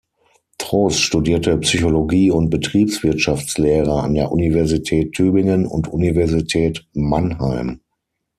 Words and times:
Trost 0.57 0.99
studierte 1.03 1.55
Psychologie 1.59 2.31
und 2.31 2.49
Betriebswirtschaftslehre 2.49 4.01
an 4.01 4.15
der 4.15 4.31
Universität 4.31 5.11
Tübingen 5.13 5.67
und 5.67 5.89
Universität 5.89 6.87
Mannheim. 6.93 7.81